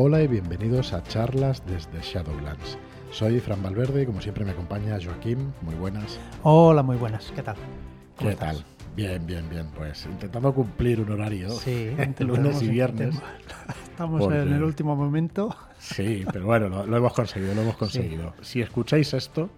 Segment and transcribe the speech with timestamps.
[0.00, 2.78] Hola y bienvenidos a charlas desde Shadowlands.
[3.10, 5.52] Soy Fran Valverde y como siempre me acompaña Joaquín.
[5.62, 6.20] Muy buenas.
[6.44, 7.32] Hola, muy buenas.
[7.34, 7.56] ¿Qué tal?
[8.16, 8.64] ¿Qué tal?
[8.94, 9.66] Bien, bien, bien.
[9.76, 11.50] Pues intentando cumplir un horario.
[11.50, 11.90] Sí,
[12.20, 13.16] lunes y viernes.
[13.90, 15.52] Estamos en el último momento.
[15.80, 18.34] Sí, pero bueno, lo, hemos conseguido, lo hemos conseguido.
[18.40, 19.50] Si escucháis esto,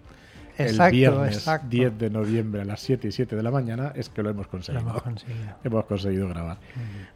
[0.61, 4.23] el viernes 10 de noviembre a las 7 y 7 de la mañana es que
[4.23, 4.85] lo hemos conseguido.
[4.85, 5.57] Lo hemos conseguido.
[5.65, 6.59] hemos conseguido grabar.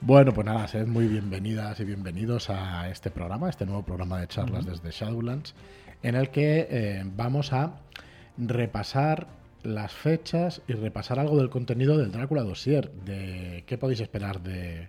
[0.00, 4.28] Bueno, pues nada, sed muy bienvenidas y bienvenidos a este programa, este nuevo programa de
[4.28, 5.54] charlas desde Shadowlands,
[6.02, 7.80] en el que eh, vamos a
[8.36, 9.26] repasar
[9.62, 14.88] las fechas y repasar algo del contenido del Drácula Dossier, de qué podéis esperar de,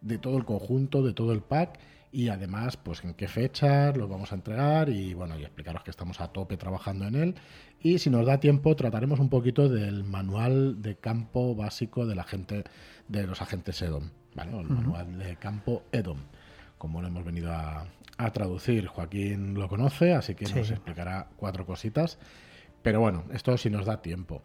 [0.00, 1.78] de todo el conjunto, de todo el pack
[2.16, 5.90] y además pues en qué fechas lo vamos a entregar y bueno y explicaros que
[5.90, 7.34] estamos a tope trabajando en él
[7.78, 12.24] y si nos da tiempo trataremos un poquito del manual de campo básico de la
[12.24, 12.64] gente
[13.08, 14.58] de los agentes EDOM, ¿vale?
[14.58, 16.20] el manual de campo EDOM,
[16.78, 17.86] como lo hemos venido a,
[18.32, 18.86] traducir.
[18.86, 22.18] Joaquín lo conoce, así que nos explicará cuatro cositas.
[22.82, 24.42] Pero bueno, esto si nos da tiempo.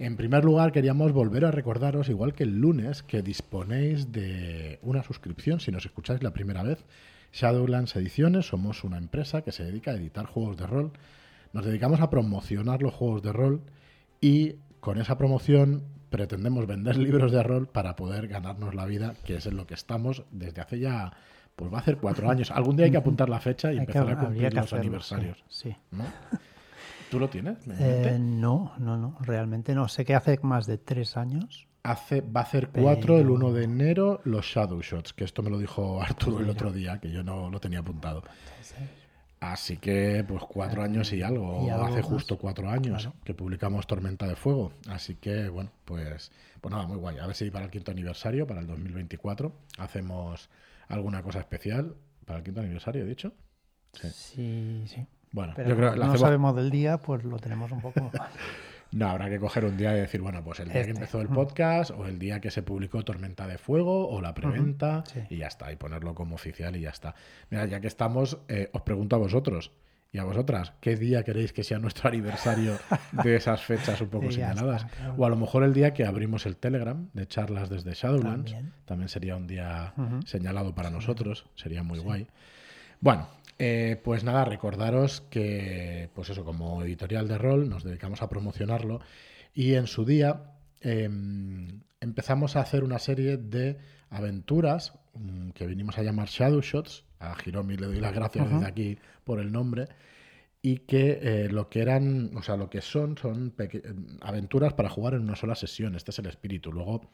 [0.00, 5.04] En primer lugar, queríamos volver a recordaros, igual que el lunes, que disponéis de una
[5.04, 6.84] suscripción si nos escucháis la primera vez.
[7.32, 10.92] Shadowlands Ediciones, somos una empresa que se dedica a editar juegos de rol
[11.52, 13.62] nos dedicamos a promocionar los juegos de rol
[14.20, 19.36] y con esa promoción pretendemos vender libros de rol para poder ganarnos la vida, que
[19.36, 21.12] es en lo que estamos desde hace ya,
[21.56, 22.50] pues va a ser cuatro años.
[22.50, 25.44] Algún día hay que apuntar la fecha y empezar a cumplir los aniversarios.
[25.48, 25.74] Sí.
[27.10, 27.58] ¿Tú lo tienes?
[27.78, 29.88] Eh, no, no, no, realmente no.
[29.88, 31.66] Sé que hace más de tres años.
[31.82, 35.50] Hace, va a hacer cuatro el 1 de enero los Shadow Shots, que esto me
[35.50, 38.22] lo dijo Arturo el otro día, que yo no lo tenía apuntado.
[39.40, 44.36] Así que, pues cuatro años y algo, hace justo cuatro años que publicamos Tormenta de
[44.36, 44.72] Fuego.
[44.88, 46.30] Así que, bueno, pues,
[46.60, 47.18] pues nada, muy guay.
[47.18, 50.50] A ver si para el quinto aniversario, para el 2024, hacemos
[50.88, 51.96] alguna cosa especial.
[52.26, 53.32] ¿Para el quinto aniversario, he dicho?
[53.94, 55.06] Sí, sí.
[55.32, 58.10] Bueno, yo creo que no sabemos del día, pues lo tenemos un poco
[58.92, 60.92] No, habrá que coger un día y decir, bueno, pues el día que este.
[60.92, 65.04] empezó el podcast o el día que se publicó Tormenta de Fuego o la preventa
[65.28, 67.14] y ya está, y ponerlo como oficial y ya está.
[67.50, 69.70] Mira, ya que estamos, eh, os pregunto a vosotros
[70.12, 72.78] y a vosotras, ¿qué día queréis que sea nuestro aniversario
[73.12, 74.86] de esas fechas un poco señaladas?
[75.16, 79.08] O a lo mejor el día que abrimos el Telegram de charlas desde Shadowlands, también,
[79.08, 79.94] sería un día
[80.26, 82.26] señalado para nosotros, sería muy guay.
[83.00, 83.28] Bueno,
[83.62, 89.02] eh, pues nada, recordaros que, pues eso, como editorial de rol, nos dedicamos a promocionarlo
[89.52, 93.76] y en su día em, empezamos a hacer una serie de
[94.08, 97.04] aventuras mm, que vinimos a llamar Shadow Shots.
[97.18, 99.88] A Hiromi le doy las gracias desde aquí por el nombre.
[100.62, 103.54] Y que eh, lo que eran, o sea, lo que son, son
[104.22, 105.96] aventuras para jugar en una sola sesión.
[105.96, 106.72] Este es el espíritu.
[106.72, 107.10] Luego,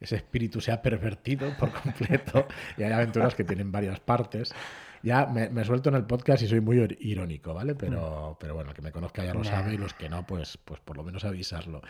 [0.00, 2.46] ese espíritu se ha pervertido por completo
[2.78, 4.54] y hay aventuras que tienen varias partes.
[5.02, 7.74] Ya me, suelto en el podcast y soy muy irónico, ¿vale?
[7.74, 8.36] Pero, mm.
[8.38, 10.80] pero bueno, el que me conozca ya lo sabe y los que no, pues, pues
[10.80, 11.82] por lo menos avisarlo.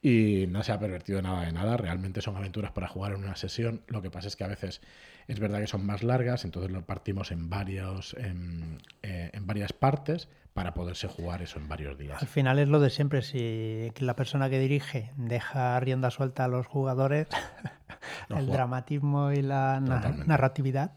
[0.00, 3.36] Y no se ha pervertido nada de nada, realmente son aventuras para jugar en una
[3.36, 3.80] sesión.
[3.88, 4.82] Lo que pasa es que a veces
[5.28, 9.72] es verdad que son más largas, entonces lo partimos en, varios, en, eh, en varias
[9.72, 12.22] partes para poderse jugar eso en varios días.
[12.22, 16.48] Al final es lo de siempre, si la persona que dirige deja rienda suelta a
[16.48, 17.26] los jugadores,
[18.28, 20.92] el dramatismo y la narratividad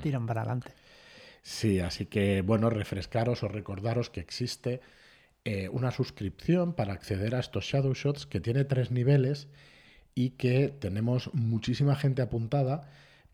[0.00, 0.72] tiran para adelante.
[1.50, 4.80] Sí, así que bueno, refrescaros o recordaros que existe
[5.44, 9.48] eh, una suscripción para acceder a estos Shadow Shots que tiene tres niveles
[10.14, 12.88] y que tenemos muchísima gente apuntada,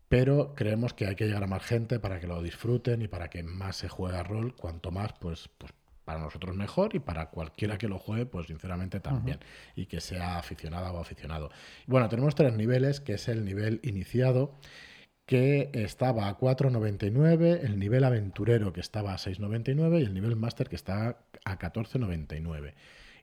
[0.09, 3.29] pero creemos que hay que llegar a más gente para que lo disfruten y para
[3.29, 4.55] que más se juegue a rol.
[4.55, 5.71] Cuanto más, pues, pues
[6.03, 9.37] para nosotros mejor y para cualquiera que lo juegue, pues sinceramente también.
[9.75, 11.51] Y que sea aficionada o aficionado.
[11.85, 14.55] Bueno, tenemos tres niveles, que es el nivel iniciado
[15.27, 20.69] que estaba a 4,99, el nivel aventurero que estaba a 6,99 y el nivel máster
[20.69, 22.73] que está a 14,99.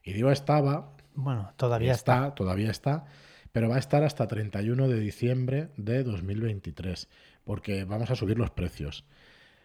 [0.04, 0.92] Y digo estaba...
[1.14, 3.06] Bueno, todavía está, Todavía está,
[3.52, 7.08] pero va a estar hasta 31 de diciembre de 2023,
[7.42, 9.06] porque vamos a subir los precios.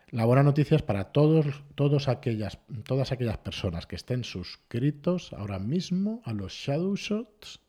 [0.09, 1.45] La buena noticia es para todos,
[1.75, 7.59] todos aquellas, todas aquellas personas que estén suscritos ahora mismo a los Shadow Shots,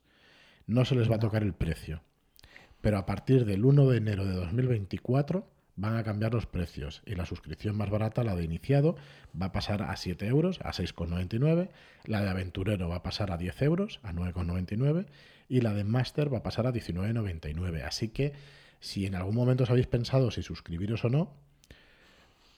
[0.68, 2.04] no se les va a tocar el precio
[2.80, 5.46] pero a partir del 1 de enero de 2024
[5.76, 8.96] van a cambiar los precios y la suscripción más barata, la de iniciado,
[9.40, 11.70] va a pasar a 7 euros, a 6,99,
[12.04, 15.06] la de aventurero va a pasar a 10 euros, a 9,99
[15.48, 17.82] y la de máster va a pasar a 19,99.
[17.82, 18.34] Así que
[18.80, 21.32] si en algún momento os habéis pensado si suscribiros o no,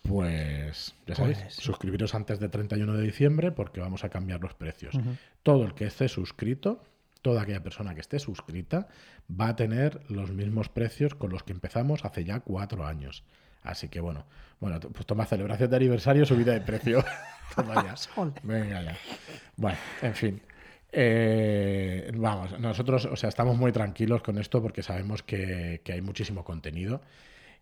[0.02, 4.54] pues ya sabéis, pues suscribiros antes del 31 de diciembre porque vamos a cambiar los
[4.54, 4.98] precios.
[5.44, 6.82] Todo el que esté suscrito
[7.22, 8.88] toda aquella persona que esté suscrita
[9.28, 13.24] va a tener los mismos precios con los que empezamos hace ya cuatro años.
[13.62, 14.26] Así que bueno,
[14.60, 17.04] bueno, pues toma celebración de aniversario, subida de precio.
[17.56, 17.94] toma ya.
[18.42, 18.98] Venga ya.
[19.56, 20.42] Bueno, en fin.
[20.94, 26.44] Eh, vamos, nosotros, o sea, estamos muy tranquilos con esto porque sabemos que, hay muchísimo
[26.44, 27.00] contenido,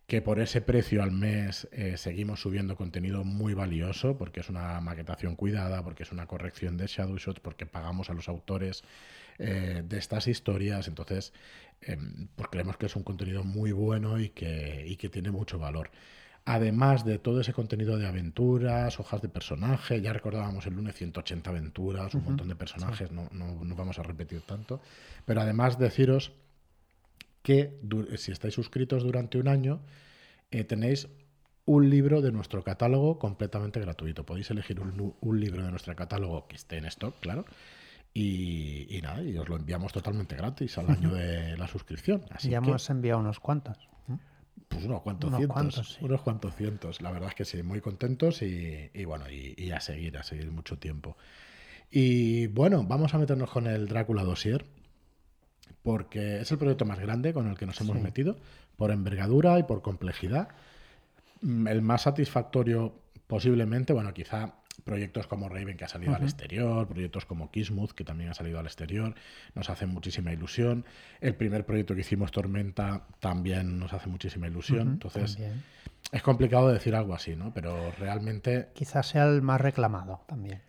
[0.09, 4.81] que por ese precio al mes eh, seguimos subiendo contenido muy valioso, porque es una
[4.81, 8.83] maquetación cuidada, porque es una corrección de shadow shots, porque pagamos a los autores
[9.41, 11.33] eh, de estas historias, entonces,
[11.81, 15.59] em, pues creemos que es un contenido muy bueno y que, y que tiene mucho
[15.59, 15.91] valor
[16.45, 21.51] además de todo ese contenido de aventuras, hojas de personaje, ya recordábamos el lunes 180
[21.51, 24.81] aventuras, un montón de personajes, no, no, vamos a repetir tanto,
[25.27, 26.33] pero además deciros
[27.43, 27.79] que
[28.17, 29.81] si estáis suscritos durante un año,
[30.51, 31.09] eh, tenéis
[31.67, 34.27] un libro de nuestro catálogo completamente gratuito.
[34.27, 37.45] Podéis elegir un, libro de nuestro catálogo que esté en stock, claro.
[38.13, 42.25] Y, nada, y os lo enviamos totalmente gratis al año de la suscripción.
[42.41, 43.89] ya hemos enviado unos cuantos.
[44.69, 45.99] Pues unos cuantos cientos.
[46.01, 47.01] Unos cuantos cientos.
[47.01, 50.79] La verdad es que sí, muy contentos y, bueno, y, a seguir, a seguir mucho
[50.79, 51.17] tiempo.
[51.91, 54.65] Y bueno, vamos a meternos con el Drácula Dossier,
[55.83, 58.37] porque es el proyecto más grande con el que nos hemos metido,
[58.77, 60.49] por envergadura y por complejidad.
[61.43, 62.95] Mm, el más satisfactorio
[63.27, 68.05] posiblemente, bueno, quizá proyectos como Raven que ha salido al exterior, proyectos como Kismuth que
[68.05, 69.15] también ha salido al exterior,
[69.55, 70.85] nos hacen muchísima ilusión.
[71.21, 74.89] El primer proyecto que hicimos, Tormenta, también nos hace muchísima ilusión.
[74.89, 75.39] Entonces,
[76.13, 77.53] es complicado decir algo así, ¿no?
[77.53, 78.69] Pero realmente...
[78.75, 80.61] Quizás sea el más reclamado también.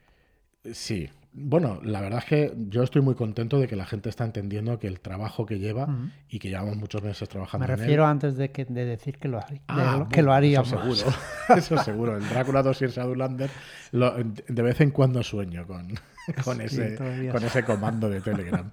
[0.71, 4.25] Sí, bueno, la verdad es que yo estoy muy contento de que la gente está
[4.25, 5.87] entendiendo que el trabajo que lleva
[6.29, 9.39] y que llevamos muchos meses trabajando Me refiero antes de, que, de decir que lo,
[9.67, 10.71] ah, que lo haríamos.
[10.71, 11.17] Eso seguro,
[11.57, 12.17] eso seguro.
[12.17, 13.49] El Drácula 2 y el Shadowlander
[13.91, 15.93] de vez en cuando sueño con,
[16.43, 18.69] con, ese, con ese comando de Telegram.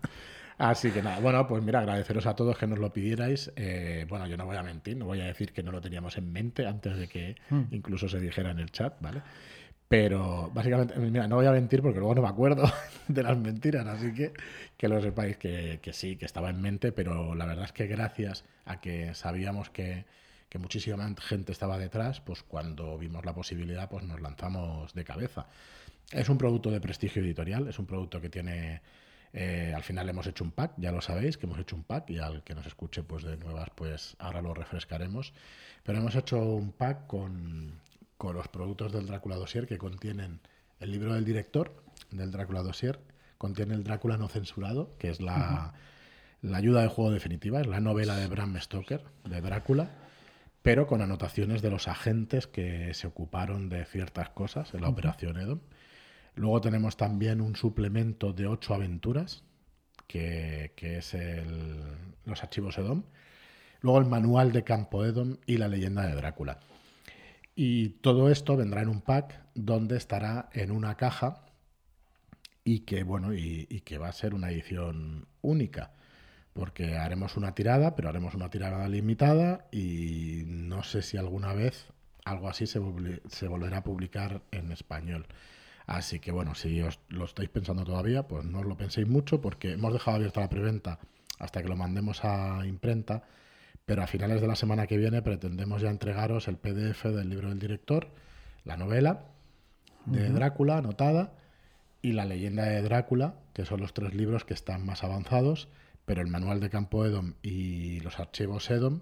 [0.59, 3.53] Así que nada, bueno, pues mira, agradeceros a todos que nos lo pidierais.
[3.55, 6.19] Eh, bueno, yo no voy a mentir, no voy a decir que no lo teníamos
[6.19, 7.63] en mente antes de que mm.
[7.71, 9.23] incluso se dijera en el chat, ¿vale?
[9.89, 12.71] Pero básicamente, mira, no voy a mentir porque luego no me acuerdo
[13.09, 14.33] de las mentiras, así que
[14.77, 18.45] que lo sepáis que, sí, que estaba en mente, pero la verdad es que gracias
[18.67, 20.05] a que sabíamos que,
[20.49, 25.47] que muchísima gente estaba detrás, pues cuando vimos la posibilidad, pues nos lanzamos de cabeza.
[26.13, 28.83] Es un producto de prestigio editorial, es un producto que tiene,
[29.33, 32.11] eh, al final hemos hecho un pack, ya lo sabéis, que hemos hecho un pack
[32.11, 35.33] y al que nos escuche pues de nuevas, pues ahora lo refrescaremos,
[35.83, 37.81] pero hemos hecho un pack con,
[38.19, 40.41] con los productos del Drácula Dossier que contienen
[40.81, 43.01] el libro del director del Drácula Dossier,
[43.39, 45.73] contiene el Drácula no censurado, que es la,
[46.53, 49.91] ayuda de juego definitiva, es la novela de Bram Stoker, de Drácula,
[50.63, 55.39] pero con anotaciones de los agentes que se ocuparon de ciertas cosas en la Operación
[55.39, 55.61] Edom.
[56.35, 59.45] Luego tenemos también un suplemento de ocho aventuras,
[60.07, 61.83] que, que es el,
[62.25, 63.05] los archivos Edom.
[63.81, 66.59] Luego el manual de Campo Edom y la leyenda de Drácula.
[67.61, 71.43] Y todo esto vendrá en un pack donde estará en una caja
[72.63, 75.91] y que, bueno, y, que va a ser una edición única.
[76.53, 81.89] Porque haremos una tirada, pero haremos una tirada limitada y no sé si alguna vez
[82.25, 82.81] algo así se,
[83.29, 85.27] se volverá a publicar en español.
[85.85, 89.41] Así que bueno, si os lo estáis pensando todavía, pues no os lo penséis mucho
[89.41, 91.01] porque hemos dejado abierta la preventa
[91.41, 93.25] hasta que lo mandemos a imprenta
[93.89, 97.49] pero a finales de la semana que viene pretendemos ya entregaros el PDF del libro
[97.49, 98.11] del director,
[98.65, 99.25] la novela
[100.05, 101.33] de Drácula anotada
[102.03, 105.71] y la leyenda de Drácula, que son los tres libros que están más avanzados,
[106.05, 109.01] pero el manual de campo Edom y los archivos Edom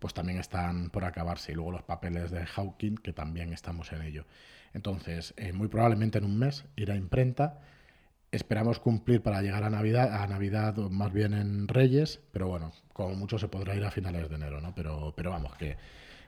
[0.00, 4.02] pues también están por acabarse y luego los papeles de Hawking que también estamos en
[4.02, 4.26] ello.
[4.74, 7.62] Entonces, eh, muy probablemente en un mes irá a imprenta
[8.32, 12.72] Esperamos cumplir para llegar a Navidad, a Navidad o más bien en Reyes, pero bueno,
[12.92, 14.72] como mucho se podrá ir a finales de enero, ¿no?
[14.74, 15.76] Pero, pero vamos, que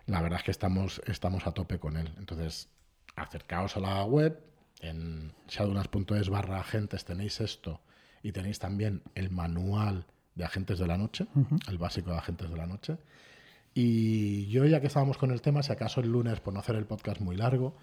[0.07, 2.13] la verdad es que estamos, estamos a tope con él.
[2.19, 2.69] Entonces,
[3.15, 4.41] acercaos a la web,
[4.81, 7.81] en shadowlands.es barra agentes tenéis esto
[8.23, 11.27] y tenéis también el manual de agentes de la noche,
[11.69, 12.99] el básico de agentes de la noche.
[13.75, 16.77] Y yo ya que estábamos con el tema, si acaso el lunes, por no hacer
[16.77, 17.77] el podcast muy largo,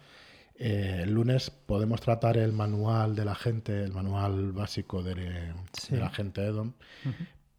[0.62, 5.54] eh, el lunes podemos tratar el manual de la gente, el manual básico de,
[5.92, 6.74] la gente Edom,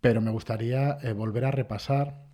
[0.02, 2.26] pero me gustaría eh, volver a repasar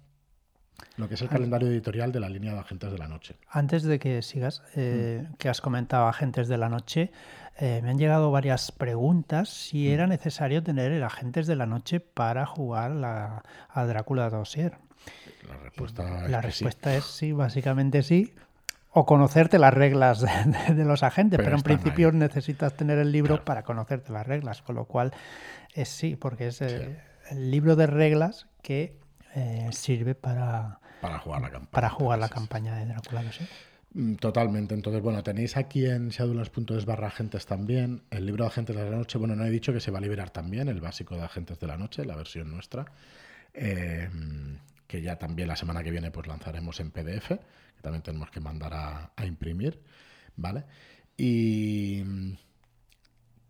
[0.96, 3.36] lo que es el calendario editorial de la línea de Agentes de la Noche.
[3.48, 7.12] Antes de que sigas, eh, que has comentado Agentes de la Noche,
[7.60, 12.44] me han llegado varias preguntas si era necesario tener el Agentes de la Noche para
[12.44, 14.76] jugar la, a Drácula Dossier.
[15.48, 18.34] La respuesta, la respuesta es sí, básicamente sí
[18.98, 23.62] o conocerte las reglas de, los agentes, pero, en principio necesitas tener el libro para
[23.62, 25.12] conocerte las reglas, con lo cual
[25.74, 26.98] es sí, porque es eh,
[27.28, 28.96] el libro de reglas que
[29.34, 31.70] eh, sirve para, para jugar la campaña.
[31.72, 33.46] Para jugar la campaña de Drácula, ¿sí?
[33.92, 34.74] Mm, totalmente.
[34.74, 38.96] Entonces, bueno, tenéis aquí en shadowlands.es barra agentes también el libro de agentes de la
[38.96, 39.18] noche.
[39.18, 41.66] Bueno, no he dicho que se va a liberar también el básico de agentes de
[41.66, 42.86] la noche, la versión nuestra.
[43.52, 44.08] Eh,
[44.86, 47.32] que ya también la semana que viene pues lanzaremos en PDF,
[47.76, 49.80] que también tenemos que mandar a, imprimir,
[50.36, 50.64] ¿vale?
[51.16, 52.02] Y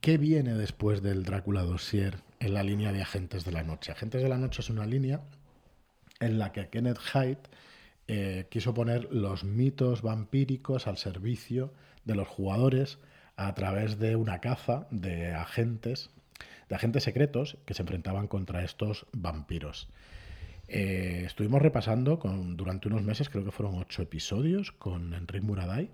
[0.01, 3.93] ¿qué viene después del Drácula Dossier en la línea de Agentes de la Noche?
[3.93, 5.23] Agentes de la Noche es una línea
[6.21, 7.39] en la que Kenneth Hyde
[8.09, 11.73] eh, quiso poner los mitos vampíricos al servicio
[12.05, 12.99] de los jugadores
[13.37, 16.11] a través de una caza de agentes,
[16.69, 19.89] de agentes secretos que se enfrentaban contra estos vampiros.
[20.69, 25.91] Eh, estuvimos repasando con, durante unos meses, creo que fueron ocho episodios, con Enrique Muraday,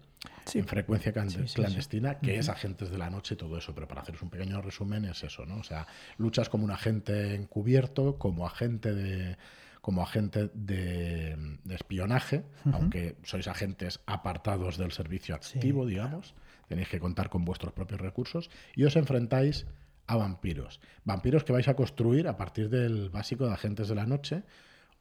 [0.55, 3.75] en frecuencia clandestina, que es agentes de la noche y todo eso.
[3.75, 5.57] Pero para haceros un pequeño resumen es eso, ¿no?
[5.57, 5.87] O sea,
[6.17, 9.37] luchas como un agente encubierto, como agente de,
[9.83, 11.37] como agente de,
[11.71, 16.35] espionaje, aunque sois agentes apartados del servicio activo, digamos,
[16.69, 19.67] tenéis que contar con vuestros propios recursos y os enfrentáis
[20.07, 20.81] a vampiros.
[21.05, 24.43] Vampiros que vais a construir a partir del básico de agentes de la noche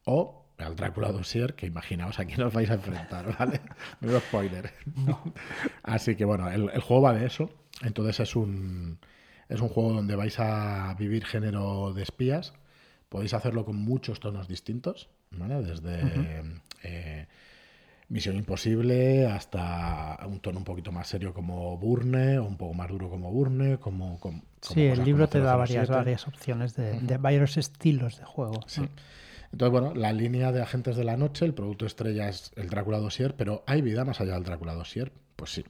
[0.06, 3.62] o al Drácula Dossier, que imaginaos a quién os vais a enfrentar, ¿vale?
[4.00, 4.72] Menos spoiler.
[5.84, 7.50] Así que bueno, el, el, juego va de eso.
[7.82, 9.00] Entonces es un,
[9.50, 12.54] es un juego donde vais a vivir género de espías
[13.12, 15.62] Podéis hacerlo con muchos tonos distintos, ¿vale?
[15.62, 16.00] Desde
[16.82, 17.28] eh,
[18.12, 22.90] Misión Imposible hasta un tono un poquito más serio como Burne, o un poco más
[22.90, 24.20] duro como Burne, como...
[24.60, 28.60] sí, el libro te da varias, varias opciones de, varios estilos de juego.
[28.68, 28.82] Sí.
[29.54, 33.00] Entonces, bueno, la línea de Agentes de la Noche, el producto estrella es el Drácula
[33.00, 35.14] Dossier, pero ¿hay vida más allá del Drácula Dossier?
[35.38, 35.64] Pues sí.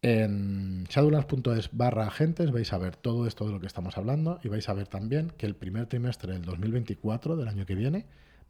[0.00, 4.48] En shadowlands.es barra agentes vais a ver todo esto de lo que estamos hablando y
[4.48, 8.06] vais a ver también que el primer trimestre del 2024, del año que viene,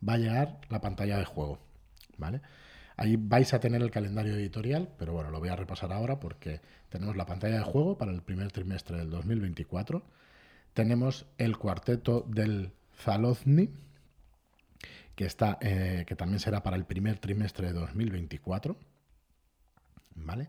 [0.08, 1.58] va a llegar la pantalla de juego.
[2.18, 2.40] ¿Vale?
[2.96, 6.60] Ahí vais a tener el calendario editorial, pero bueno, lo voy a repasar ahora porque
[6.88, 10.02] tenemos la pantalla de juego para el primer trimestre del 2024.
[10.74, 13.70] Tenemos el cuarteto del Zalozny,
[15.16, 18.76] que, está, eh, que también será para el primer trimestre de 2024.
[20.16, 20.48] ¿Vale?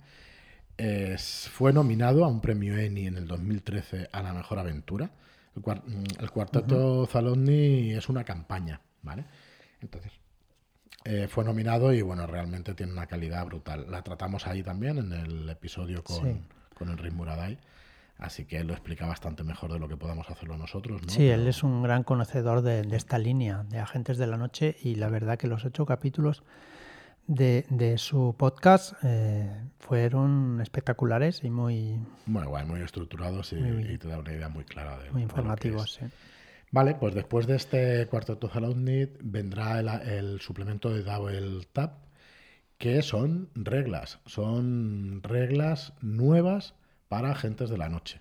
[1.17, 5.09] fue nominado a un premio Emmy en el 2013 a la mejor aventura.
[5.55, 9.25] El, mm, cuarteto Zaloni es una campaña, ¿vale?
[9.79, 10.11] Entonces,
[11.05, 13.85] eh, fue nominado y bueno, realmente tiene una calidad brutal.
[13.89, 17.57] La tratamos ahí también en el episodio con, con Enrique Muraday.
[18.17, 21.01] Así que él lo explica bastante mejor de lo que podamos hacerlo nosotros.
[21.01, 21.09] ¿no?
[21.09, 24.77] Sí, él es un gran conocedor de, de, esta línea de Agentes de la Noche
[24.81, 26.43] y la verdad que los ocho capítulos
[27.27, 31.99] de, su podcast eh, fueron espectaculares y muy...
[32.25, 36.05] Muy muy estructurados y, te da una idea muy clara de Muy informativos, sí.
[36.71, 42.03] Vale, pues después de este cuarteto Need vendrá el, suplemento de Double Tap,
[42.77, 46.73] que son reglas, son reglas nuevas
[47.07, 48.19] para agentes de la noche.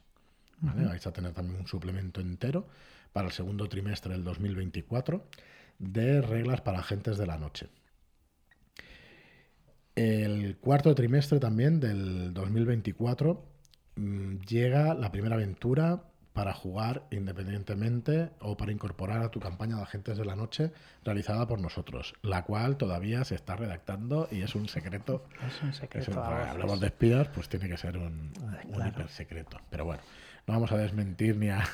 [0.61, 0.85] ¿vale?
[0.85, 2.69] Vais a tener también un suplemento entero
[3.13, 5.27] para el segundo trimestre del 2024
[5.79, 7.69] de reglas para agentes de la noche.
[9.95, 13.45] El cuarto trimestre también del 2024
[13.97, 19.83] mm, llega la primera aventura para jugar independientemente o para incorporar a tu campaña de
[19.83, 20.73] agentes de la noche
[21.05, 25.25] realizada por nosotros, la cual todavía se está redactando y es un secreto.
[25.47, 26.23] Es un secreto.
[26.23, 28.33] hablamos de espías, pues tiene que ser un,
[28.67, 29.59] un hiper secreto.
[29.71, 30.03] Pero bueno,
[30.47, 31.65] no vamos a desmentir ni a,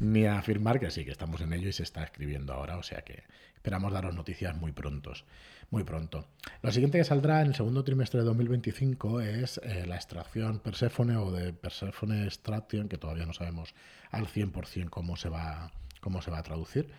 [0.00, 2.82] ni a afirmar que sí, que estamos en ello y se está escribiendo ahora, o
[2.82, 3.22] sea que
[3.54, 5.24] esperamos daros noticias muy prontos
[5.70, 6.26] muy pronto.
[6.62, 11.16] Lo siguiente que saldrá en el segundo trimestre de 2025 es eh, la extracción Persephone
[11.16, 13.74] o de Persephone Extraction, que todavía no sabemos
[14.10, 16.90] al 100% cómo se va, cómo se va a traducir.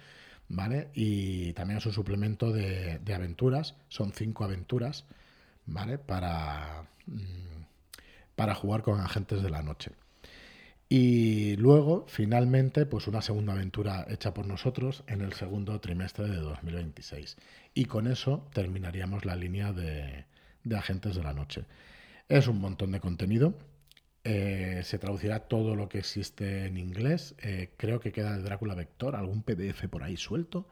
[0.53, 0.89] ¿Vale?
[0.93, 5.05] Y también es un suplemento de, aventuras, son cinco aventuras,
[5.65, 5.97] ¿vale?
[5.97, 7.63] Para, mm,
[8.35, 9.91] para jugar con agentes de la noche.
[10.93, 16.35] Y luego, finalmente, pues una segunda aventura hecha por nosotros en el segundo trimestre de
[16.35, 17.37] 2026.
[17.73, 20.25] Y con eso terminaríamos la línea de,
[20.75, 21.63] agentes de la noche.
[22.27, 23.53] Es un montón de contenido.
[24.25, 27.35] Eh, se traducirá todo lo que existe en inglés.
[27.41, 30.67] Eh, creo que queda de Drácula Vector, algún PDF por ahí suelto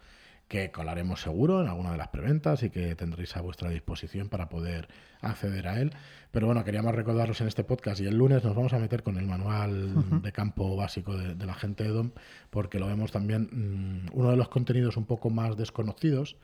[0.50, 4.50] que colaremos seguro en alguna de las preventas y que tendréis a vuestra disposición para
[4.50, 4.90] poder
[5.22, 5.94] acceder a él.
[6.32, 9.18] Pero bueno, queríamos recordaros en este podcast y el lunes nos vamos a meter con
[9.18, 12.12] el manual de campo básico de, la gente de DOM
[12.50, 16.36] porque lo vemos también mm, uno de los contenidos un poco más desconocidos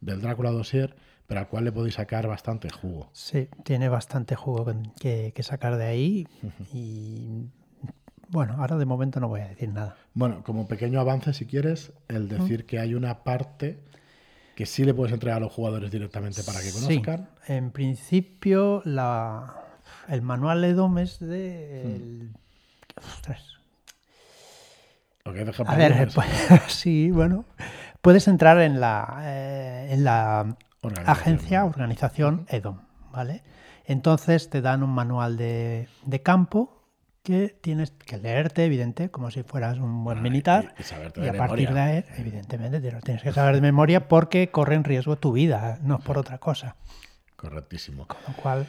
[0.00, 0.94] del Drácula Dossier,
[1.26, 3.10] pero al cual le podéis sacar bastante jugo.
[3.12, 6.28] Sí, tiene bastante jugo que, que sacar de ahí
[6.72, 7.48] y
[8.28, 9.96] bueno, ahora de momento no voy a decir nada.
[10.14, 13.78] Bueno, como pequeño avance, si quieres, el decir que hay una parte
[14.54, 17.28] que sí le puedes entregar a los jugadores directamente para que conozcan.
[17.46, 19.54] Sí, en principio la,
[20.08, 22.28] el manual EDOM es de...
[22.96, 23.54] Ostras.
[25.24, 26.28] a ver, pues,
[26.68, 27.44] sí, bueno.
[28.00, 30.56] Puedes entrar en la, eh, en la
[31.06, 32.80] agencia, organización EDOM,
[33.12, 33.42] ¿vale?
[33.84, 36.77] Entonces te dan un manual de, de campo
[37.28, 40.74] que tienes que leerte, evidente, como si fueras un buen militar.
[41.14, 44.76] Y, a partir de ahí, evidentemente, te lo tienes que saber de memoria porque corre
[44.76, 46.76] en riesgo tu vida, no por otra cosa.
[47.36, 48.06] Correctísimo.
[48.06, 48.66] Con lo cual.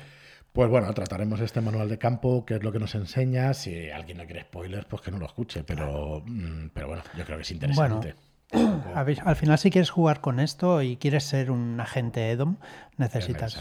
[0.51, 3.53] Pues bueno, trataremos este manual de campo, que es lo que nos enseña.
[3.53, 5.63] Si alguien no quiere spoilers, pues que no lo escuche.
[5.63, 8.15] Pero, mm, pero bueno, yo creo que es interesante.
[8.93, 12.57] al final, si quieres jugar con esto y quieres ser un agente EDOM,
[12.97, 13.57] necesitas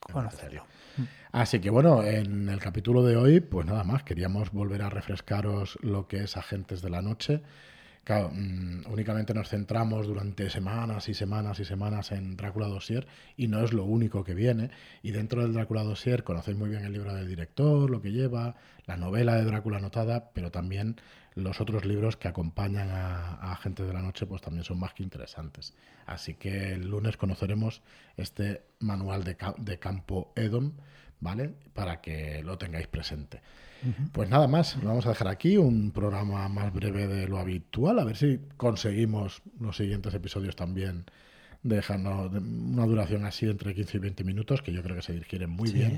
[0.00, 0.64] conocerlo.
[1.32, 5.78] Así que bueno, en el capítulo de hoy, pues nada más, queríamos volver a refrescaros
[5.82, 7.42] lo que es Agentes de la Noche.
[8.08, 13.48] Claro, mm, únicamente nos centramos durante semanas y semanas y semanas en Drácula Dossier y
[13.48, 14.70] no es lo único que viene.
[15.02, 18.54] Y dentro del Drácula Dossier conocéis muy bien el libro del director, lo que lleva,
[18.86, 20.96] la novela de Drácula anotada, pero también
[21.34, 25.02] los otros libros que acompañan a, Agentes de la Noche pues también son más que
[25.02, 25.74] interesantes.
[26.06, 27.82] Así que el lunes conoceremos
[28.16, 30.72] este manual de, de campo Edom
[31.20, 31.54] ¿vale?
[31.74, 33.40] Para que lo tengáis presente.
[34.12, 38.00] Pues nada más, lo vamos a dejar aquí, un programa más breve de lo habitual,
[38.00, 41.04] a ver si conseguimos los siguientes episodios también
[41.62, 45.50] dejarnos una duración así entre 15 y 20 minutos, que yo creo que se digieren
[45.50, 45.96] muy, bien.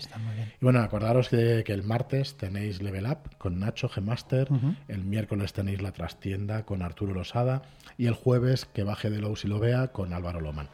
[0.60, 4.48] Y bueno, acordaros que, que, el martes tenéis Level Up con Nacho Gemaster,
[4.88, 7.62] el miércoles tenéis La Trastienda con Arturo Losada
[7.98, 10.68] y el jueves que baje de Lowe's y lo vea con Álvaro Loman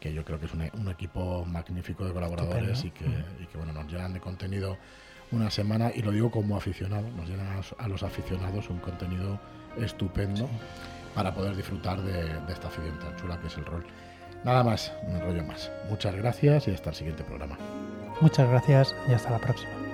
[0.00, 3.06] que yo creo que es un, equipo magnífico de colaboradores y que,
[3.54, 4.76] bueno, nos llenan de contenido
[5.30, 7.46] una semana, y lo digo como aficionado, nos llenan
[7.78, 9.38] a los, aficionados un contenido
[9.78, 10.48] estupendo
[11.14, 13.84] para poder disfrutar de, de, esta afición tan chula que es el rol.
[14.44, 15.70] Nada más, un rollo más.
[15.88, 17.58] Muchas gracias y hasta el siguiente programa.
[18.20, 19.89] Muchas gracias y hasta la próxima.